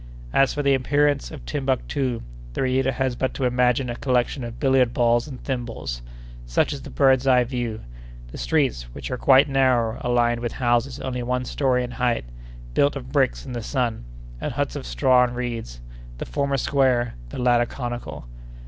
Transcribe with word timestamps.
As 0.33 0.51
for 0.51 0.63
the 0.63 0.73
appearance 0.73 1.29
of 1.29 1.45
Timbuctoo, 1.45 2.23
the 2.53 2.63
reader 2.63 2.91
has 2.91 3.15
but 3.15 3.35
to 3.35 3.43
imagine 3.43 3.87
a 3.87 3.95
collection 3.95 4.43
of 4.43 4.59
billiard 4.59 4.95
balls 4.95 5.27
and 5.27 5.39
thimbles—such 5.43 6.73
is 6.73 6.81
the 6.81 6.89
bird's 6.89 7.27
eye 7.27 7.43
view! 7.43 7.81
The 8.31 8.39
streets, 8.39 8.87
which 8.95 9.11
are 9.11 9.17
quite 9.17 9.47
narrow, 9.47 9.99
are 10.01 10.11
lined 10.11 10.39
with 10.39 10.53
houses 10.53 10.99
only 10.99 11.21
one 11.21 11.45
story 11.45 11.83
in 11.83 11.91
height, 11.91 12.25
built 12.73 12.95
of 12.95 13.11
bricks 13.11 13.43
dried 13.43 13.49
in 13.49 13.53
the 13.53 13.61
sun, 13.61 14.05
and 14.41 14.53
huts 14.53 14.75
of 14.75 14.87
straw 14.87 15.23
and 15.23 15.35
reeds, 15.35 15.81
the 16.17 16.25
former 16.25 16.57
square, 16.57 17.13
the 17.29 17.37
latter 17.37 17.67
conical. 17.67 18.25